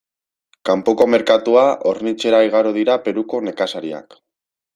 [0.69, 4.19] Kanpoko merkatua hornitzera igaro dira Peruko nekazariak.